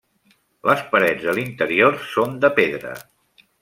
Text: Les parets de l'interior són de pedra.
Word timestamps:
Les 0.69 0.81
parets 0.95 1.27
de 1.27 1.35
l'interior 1.41 2.01
són 2.15 2.37
de 2.47 2.55
pedra. 2.61 3.01